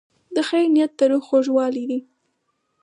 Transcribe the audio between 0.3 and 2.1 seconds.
د خیر نیت د روح خوږوالی دی.